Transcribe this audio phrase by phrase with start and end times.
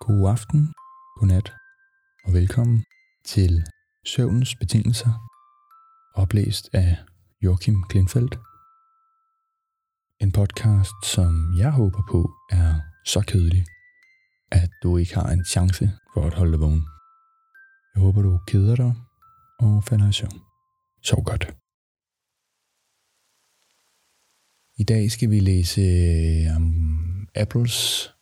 [0.00, 0.74] God aften,
[1.16, 1.52] god nat
[2.24, 2.84] og velkommen
[3.24, 3.64] til
[4.06, 5.12] Søvnens Betingelser,
[6.14, 6.96] oplæst af
[7.42, 8.34] Joachim Klinfeldt.
[10.20, 12.20] En podcast, som jeg håber på
[12.50, 13.64] er så kedelig,
[14.50, 16.84] at du ikke har en chance for at holde dig vågen.
[17.94, 18.94] Jeg håber, du keder dig
[19.58, 20.40] og falder i søvn.
[21.02, 21.44] Sov godt.
[24.78, 25.82] I dag skal vi læse
[26.56, 26.64] om
[27.34, 28.13] Apples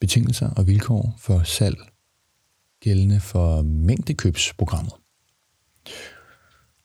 [0.00, 1.78] betingelser og vilkår for salg
[2.80, 4.92] gældende for mængdekøbsprogrammet,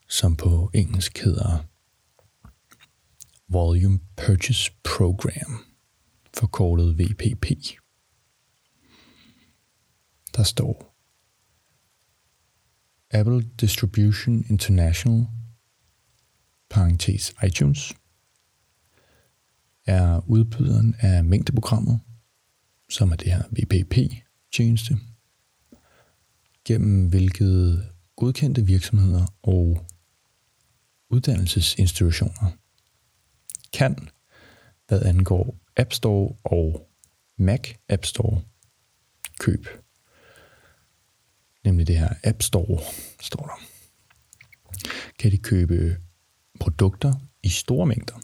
[0.08, 1.66] som på engelsk hedder
[3.48, 5.66] Volume Purchase Program,
[6.34, 7.46] forkortet VPP.
[10.36, 10.96] Der står
[13.12, 15.28] Apple Distribution International,
[16.70, 17.94] parentes iTunes,
[19.86, 22.00] er udbyderen af mængdeprogrammet,
[22.92, 24.98] som er det her VPP-tjeneste,
[26.66, 29.86] gennem hvilket godkendte virksomheder og
[31.10, 32.58] uddannelsesinstitutioner
[33.74, 34.10] kan,
[34.88, 36.90] hvad angår App Store og
[37.38, 38.42] Mac App Store
[39.40, 39.68] køb.
[41.64, 42.82] Nemlig det her App Store,
[43.22, 43.66] står der.
[45.20, 45.98] Kan de købe
[46.60, 48.20] produkter i store mængder,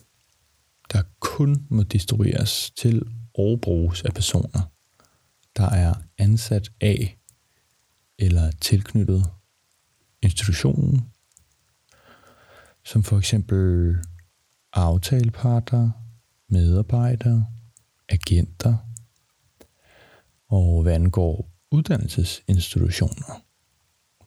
[0.92, 3.04] der kun må distribueres til
[3.38, 4.72] og bruges af personer,
[5.58, 7.18] der er ansat af
[8.20, 9.26] eller tilknyttet
[10.22, 11.12] institutionen,
[12.86, 13.96] som for eksempel
[14.74, 15.92] aftaleparter,
[16.50, 17.46] medarbejdere,
[18.10, 18.78] agenter,
[20.48, 23.44] og hvad angår uddannelsesinstitutioner,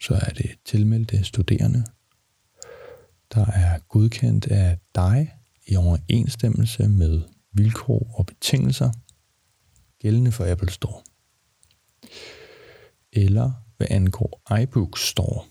[0.00, 1.84] så er det tilmeldte studerende,
[3.34, 5.34] der er godkendt af dig
[5.66, 7.22] i overensstemmelse med
[7.52, 8.92] vilkår og betingelser
[9.98, 11.02] gældende for Apple Store.
[13.12, 15.44] Eller hvad angår iBook Store,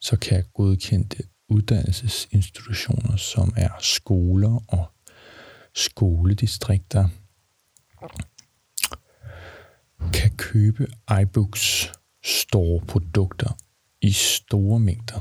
[0.00, 4.92] så kan godkendte uddannelsesinstitutioner, som er skoler og
[5.74, 7.08] skoledistrikter,
[10.12, 10.86] kan købe
[11.22, 11.92] iBooks
[12.24, 13.56] store produkter
[14.00, 15.20] i store mængder,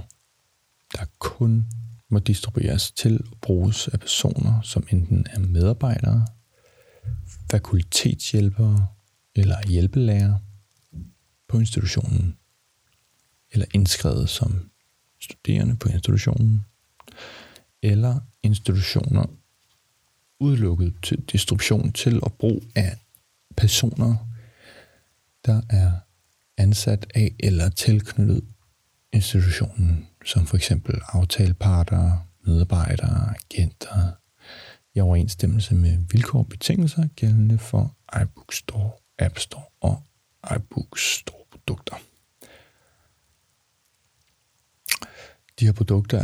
[0.93, 1.65] der kun
[2.11, 6.27] må distribueres til og bruges af personer, som enten er medarbejdere,
[7.51, 8.87] fakultetshjælpere
[9.35, 10.37] eller hjælpelærer
[11.47, 12.37] på institutionen,
[13.51, 14.69] eller indskrevet som
[15.19, 16.65] studerende på institutionen,
[17.81, 19.25] eller institutioner
[20.39, 22.97] udelukket til distribution til og brug af
[23.57, 24.15] personer,
[25.45, 25.91] der er
[26.57, 28.43] ansat af eller tilknyttet
[29.13, 34.11] institutionen, som for eksempel aftaleparter, medarbejdere, agenter,
[34.95, 40.03] i overensstemmelse med vilkår og betingelser gældende for iBook Store, App Store og
[40.55, 41.95] iBook Store produkter.
[45.59, 46.19] De her produkter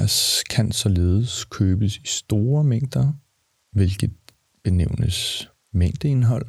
[0.49, 3.13] kan således købes i store mængder,
[3.71, 4.13] hvilket
[4.63, 6.45] benævnes mængdeindhold.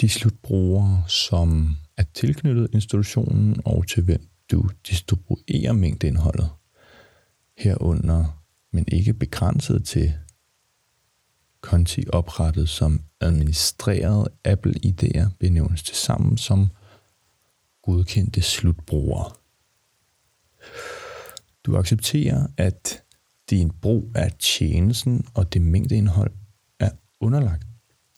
[0.00, 6.50] De slutbrugere, som er tilknyttet institutionen og til hvem du distribuerer mængdeindholdet,
[7.58, 10.14] herunder, men ikke begrænset til
[11.60, 16.68] konti oprettet som administreret Apple-ID'er benævnes til sammen som
[17.82, 19.32] godkendte slutbrugere.
[21.64, 23.02] Du accepterer, at
[23.50, 26.32] din brug af tjenesten og det mængdeindhold
[26.78, 27.66] er underlagt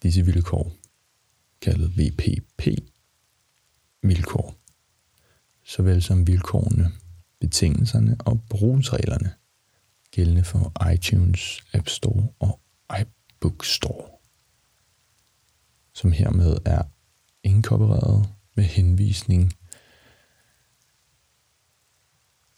[0.03, 0.73] disse vilkår,
[1.61, 3.05] kaldet VPP-vilkår,
[5.65, 6.93] såvel som vilkårene,
[7.41, 9.35] betingelserne og brugsreglerne
[10.11, 12.61] gældende for iTunes, App Store og
[13.01, 14.09] iBook Store,
[15.95, 16.83] som hermed er
[17.43, 19.53] inkorporeret med henvisning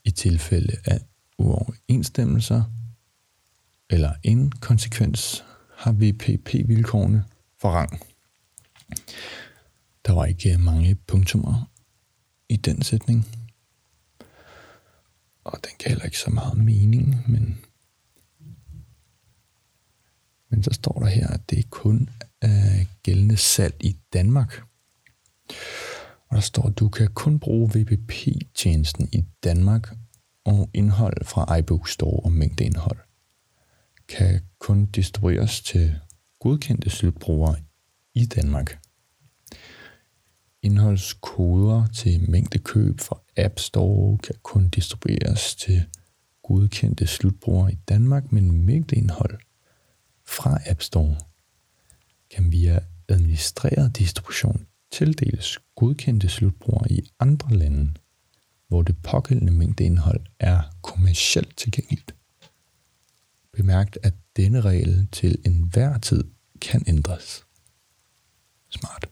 [0.03, 0.99] i tilfælde af
[1.37, 2.63] uoverensstemmelser
[3.89, 5.43] eller en konsekvens
[5.75, 7.25] har VPP-vilkårene
[7.63, 8.01] rang.
[10.05, 11.76] Der var ikke mange punktummer
[12.49, 13.27] i den sætning,
[15.43, 17.59] og den gav heller ikke så meget mening, men
[20.49, 22.09] men så står der her, at det kun
[22.41, 24.61] er gældende salg i Danmark.
[26.29, 29.95] Og der står, at du kan kun bruge VPP-tjenesten i Danmark,
[30.43, 32.97] og indhold fra iBook Store og mængdeindhold
[34.07, 35.99] kan kun distribueres til
[36.39, 37.55] godkendte slutbrugere
[38.13, 38.79] i Danmark.
[40.67, 45.85] Indholdskoder til mængdekøb fra App Store kan kun distribueres til
[46.43, 49.37] godkendte slutbrugere i Danmark, men mængdeindhold
[50.25, 51.15] fra App Store
[52.35, 57.93] kan via administreret distribution tildeles godkendte slutbrugere i andre lande,
[58.67, 62.15] hvor det pågældende mængdeindhold er kommercielt tilgængeligt.
[63.53, 66.23] Bemærkt, at denne regel til enhver tid
[66.61, 67.45] kan ændres.
[68.69, 69.09] Smart.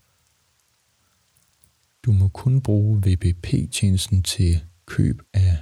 [2.05, 5.57] Du må kun bruge VPP-tjenesten til køb af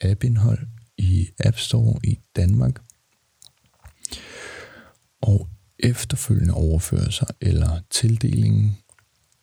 [0.00, 2.82] appindhold i App Store i Danmark
[5.20, 5.48] og
[5.78, 8.76] efterfølgende overførelser eller tildelingen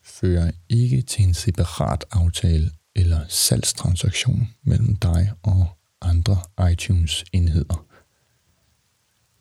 [0.03, 5.67] fører ikke til en separat aftale eller salgstransaktion mellem dig og
[6.01, 6.37] andre
[6.71, 7.85] iTunes-enheder.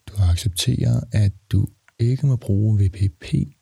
[0.07, 1.67] Du accepterer, at du
[1.99, 3.54] ikke må bruge VPP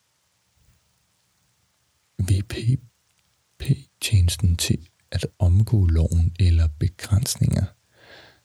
[2.19, 7.65] VPP-tjenesten til at omgå loven eller begrænsninger,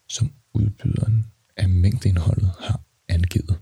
[0.09, 1.27] som udbyderen
[1.57, 3.61] af mængdeindholdet har angivet.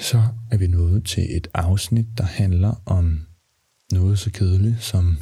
[0.00, 3.26] Så er vi nået til et afsnit, der handler om
[3.92, 5.18] noget så kedeligt som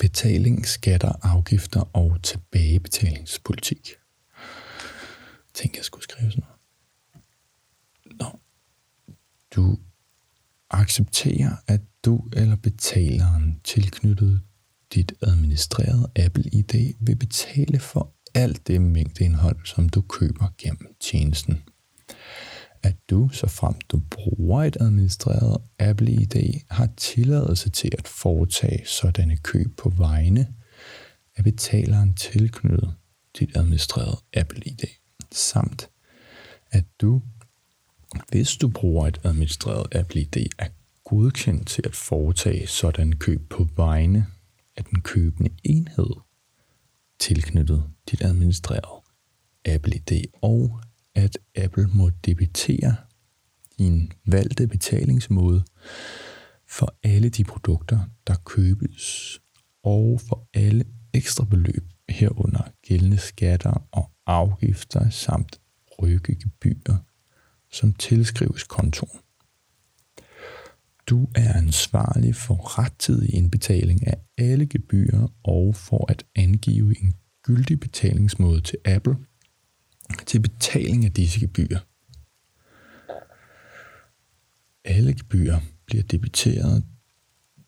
[0.00, 3.90] betaling, skatter, afgifter og tilbagebetalingspolitik.
[5.54, 6.56] Tænk, jeg skulle skrive sådan noget.
[8.20, 8.38] Nå.
[9.56, 9.78] Du
[10.70, 14.40] accepterer, at du eller betaleren tilknyttet
[14.94, 21.62] dit administrerede Apple ID vil betale for alt det mængdeindhold, som du køber gennem tjenesten.
[22.82, 28.86] At du, så frem du bruger et administreret Apple ID, har tilladelse til at foretage
[28.86, 30.54] sådanne køb på vegne
[31.36, 32.94] af betaleren tilknyttet
[33.38, 34.84] dit administrerede Apple ID,
[35.32, 35.90] samt
[36.70, 37.22] at du,
[38.28, 40.68] hvis du bruger et administreret Apple ID, er
[41.04, 44.26] godkendt til at foretage sådan køb på vegne
[44.76, 46.10] af den købende enhed
[47.20, 49.02] tilknyttet dit administrerede
[49.64, 50.80] Apple ID, og
[51.14, 52.96] at Apple må debitere
[53.78, 55.64] din valgte betalingsmåde
[56.68, 59.38] for alle de produkter, der købes,
[59.82, 65.60] og for alle ekstra beløb herunder gældende skatter og afgifter samt
[66.02, 66.96] rykkegebyrer,
[67.76, 69.20] som tilskrives kontoen.
[71.06, 77.80] Du er ansvarlig for rettidig indbetaling af alle gebyrer og for at angive en gyldig
[77.80, 79.16] betalingsmåde til Apple
[80.26, 81.80] til betaling af disse gebyrer.
[84.84, 86.84] Alle gebyrer bliver debiteret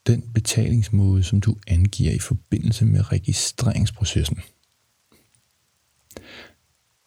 [0.07, 4.39] den betalingsmåde, som du angiver i forbindelse med registreringsprocessen.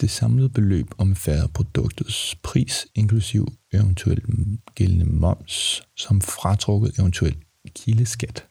[0.02, 4.26] Det samlede beløb omfatter produktets pris, inklusiv eventuelt
[4.76, 7.38] gældende moms, som fratrukket eventuelt
[7.76, 8.48] kildeskat.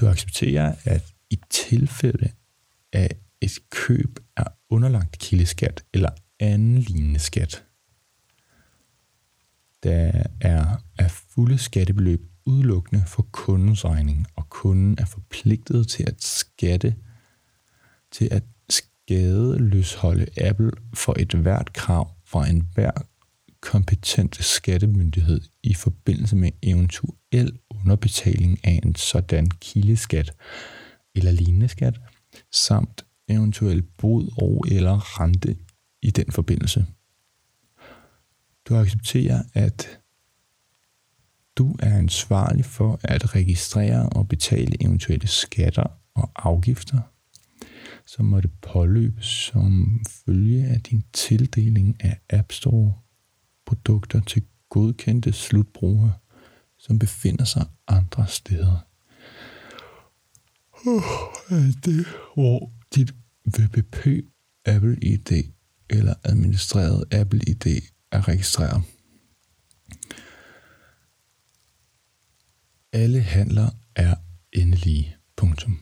[0.00, 2.32] Du accepterer, at i tilfælde
[2.92, 6.10] af et køb er underlagt kildeskat eller
[6.40, 7.64] anden lignende skat,
[9.82, 16.22] der er af fulde skattebeløb udelukkende for kundens regning, og kunden er forpligtet til at
[16.22, 16.96] skatte
[18.10, 18.42] til at
[19.12, 22.90] skadeløsholde Apple for et hvert krav fra enhver
[23.60, 30.32] kompetent skattemyndighed i forbindelse med eventuel underbetaling af en sådan kildeskat
[31.14, 32.00] eller lignende skat,
[32.52, 35.56] samt eventuel bod og eller rente
[36.02, 36.86] i den forbindelse.
[38.68, 40.00] Du accepterer, at
[41.56, 47.11] du er ansvarlig for at registrere og betale eventuelle skatter og afgifter
[48.06, 52.94] som måtte påløbes som følge af din tildeling af App Store
[53.66, 56.12] produkter til godkendte slutbrugere,
[56.78, 58.86] som befinder sig andre steder.
[61.84, 63.14] Det, hvor dit
[63.58, 64.06] VPP
[64.64, 65.32] Apple ID
[65.90, 68.82] eller administreret Apple ID er registreret.
[72.92, 74.14] Alle handler er
[74.52, 75.16] endelige.
[75.36, 75.80] Punktum.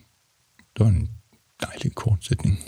[0.79, 1.20] Det
[1.63, 2.59] dejlig kort sætning.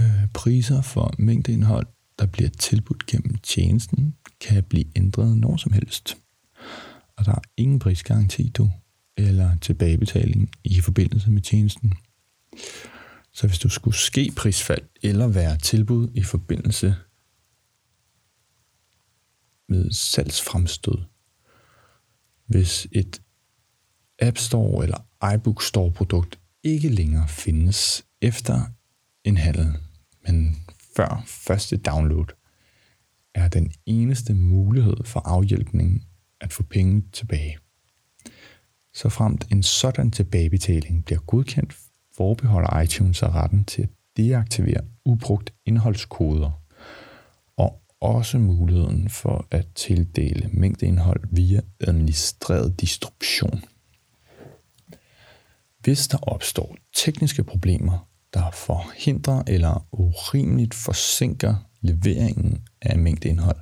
[0.00, 1.86] Øh, priser for mængdeindhold,
[2.18, 6.16] der bliver tilbudt gennem tjenesten, kan blive ændret når som helst.
[7.16, 8.70] Og der er ingen prisgaranti du,
[9.16, 11.94] eller tilbagebetaling i forbindelse med tjenesten.
[13.32, 16.96] Så hvis du skulle ske prisfald eller være tilbud i forbindelse
[19.68, 20.98] med salgsfremstød,
[22.46, 23.22] hvis et
[24.18, 28.60] App Store eller iBook Store produkt ikke længere findes efter
[29.24, 29.76] en handel,
[30.26, 30.56] men
[30.96, 32.26] før første download,
[33.34, 36.06] er den eneste mulighed for afhjælpning
[36.40, 37.58] at få penge tilbage.
[38.94, 41.76] Så fremt en sådan tilbagebetaling bliver godkendt,
[42.16, 46.62] forbeholder iTunes sig retten til at deaktivere ubrugt indholdskoder
[48.02, 53.64] også muligheden for at tildele mængdeindhold via administreret distribution.
[55.82, 63.56] Hvis der opstår tekniske problemer, der forhindrer eller urimeligt forsinker leveringen af mængdeindhold,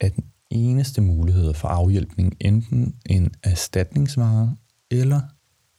[0.00, 4.56] er den eneste mulighed for afhjælpning enten en erstatningsvare
[4.90, 5.20] eller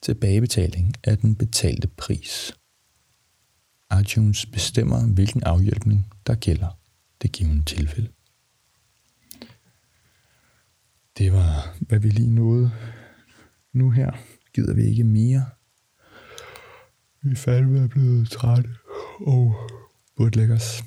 [0.02, 2.54] tilbagebetaling af den betalte pris.
[4.02, 6.80] iTunes bestemmer, hvilken afhjælpning der gælder
[7.22, 8.10] det givende tilfælde.
[11.18, 12.72] Det var, hvad vi lige nåede.
[13.74, 14.12] Nu her
[14.54, 15.46] gider vi ikke mere.
[17.22, 18.70] Vi er fandme blevet trætte
[19.20, 19.56] og
[20.16, 20.84] burde lægge os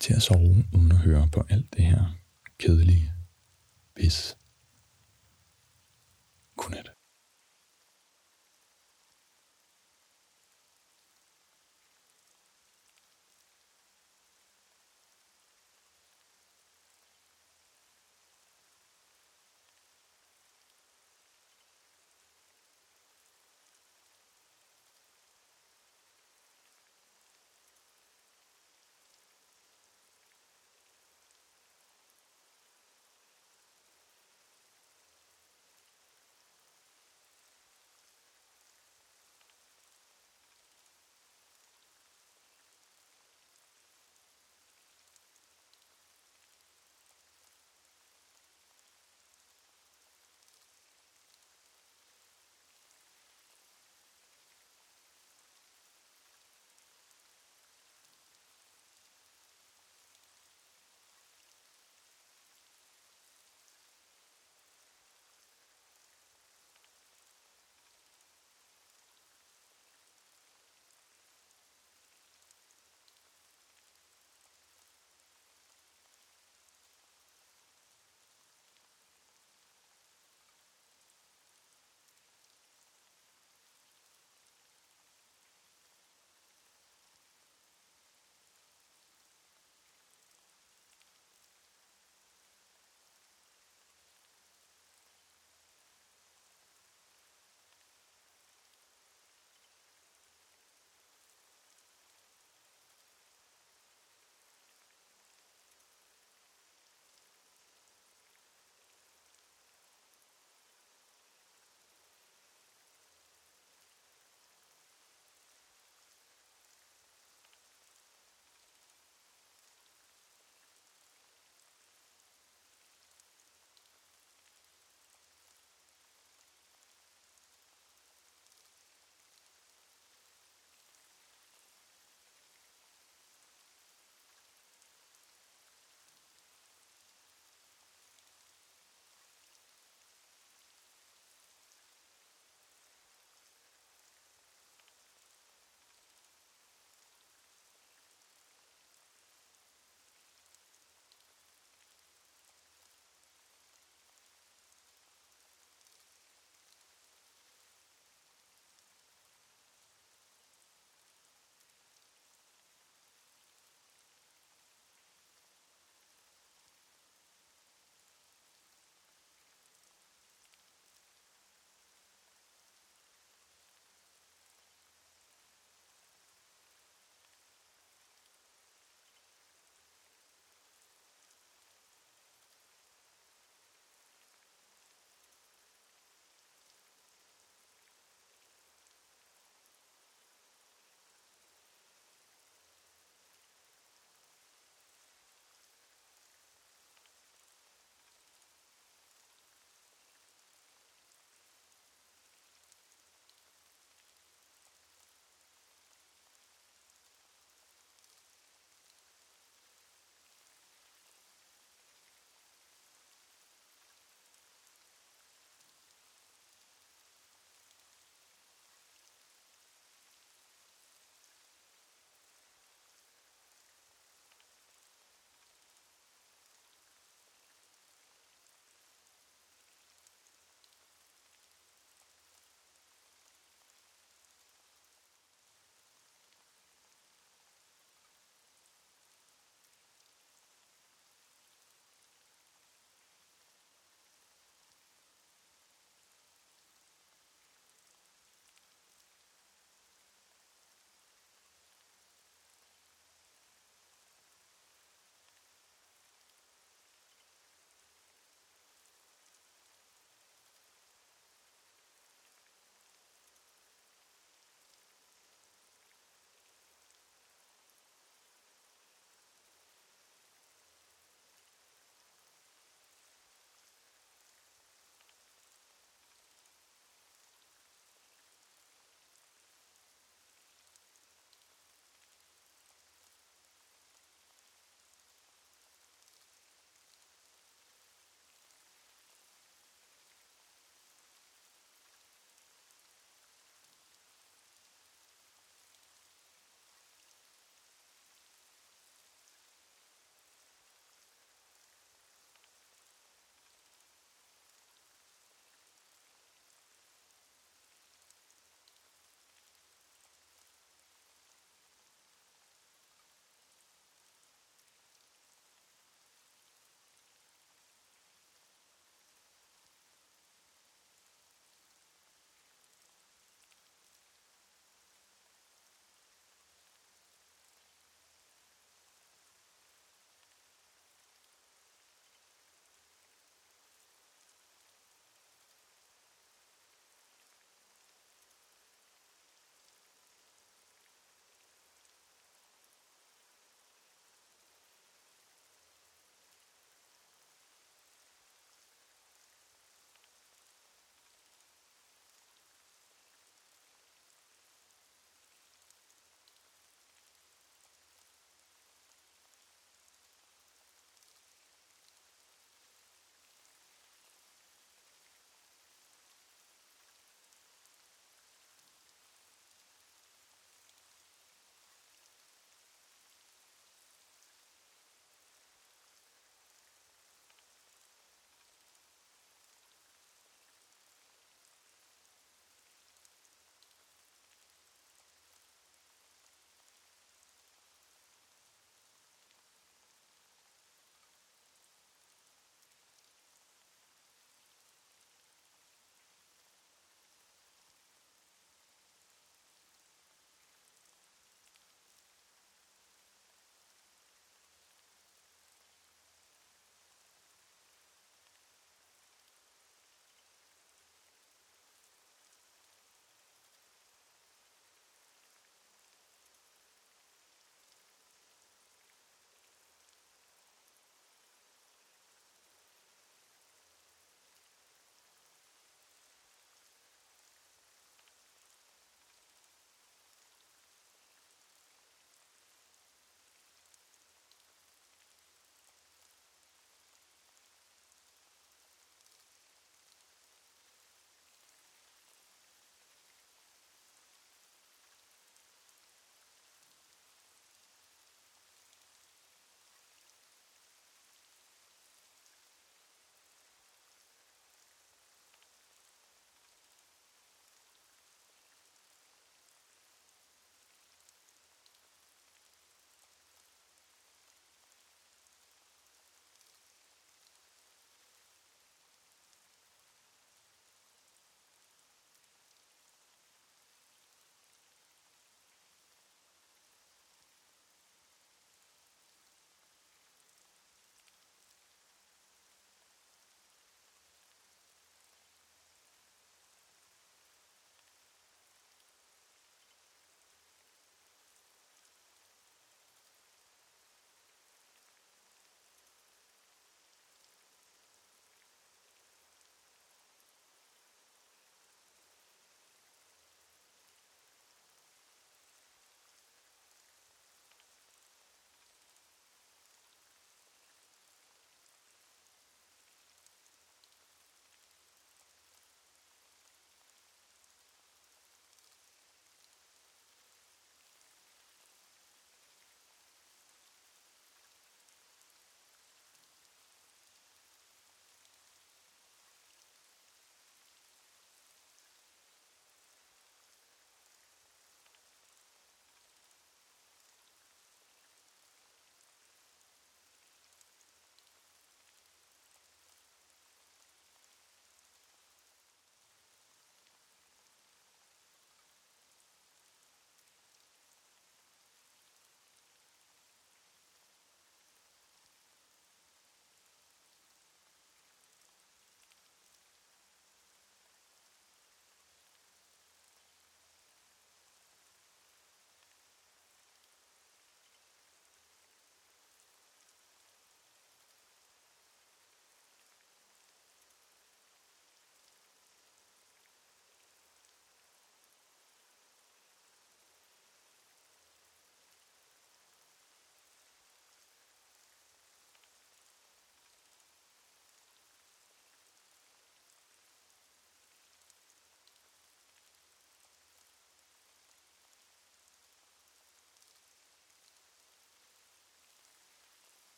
[0.00, 2.04] til at sove uden at høre på alt det her
[2.58, 3.12] kedelige
[3.96, 4.36] pis.
[6.56, 6.93] Godnat.